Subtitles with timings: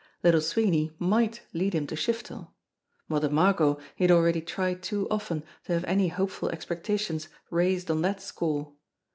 [0.23, 2.47] Little Sweeney might lead him to Shiftel;
[3.07, 8.01] Mother Margot he had already tried too often to have any hopeful expectations raised on
[8.01, 8.73] that score.